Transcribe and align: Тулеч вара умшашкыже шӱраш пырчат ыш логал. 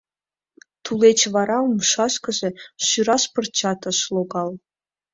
Тулеч 0.83 1.19
вара 1.35 1.57
умшашкыже 1.67 2.49
шӱраш 2.85 3.23
пырчат 3.33 3.81
ыш 3.91 3.99
логал. 4.13 4.49